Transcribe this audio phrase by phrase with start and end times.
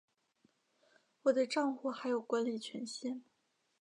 [1.21, 3.21] 我的帐户还有管理权限